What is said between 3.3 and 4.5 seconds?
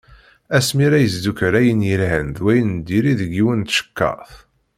yiwet n tcekkart.